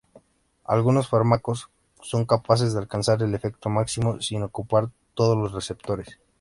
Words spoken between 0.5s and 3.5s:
Algunos fármacos son capaces de alcanzar el